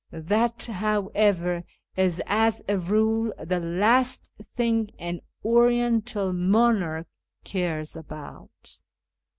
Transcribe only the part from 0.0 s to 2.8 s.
That, however, is as a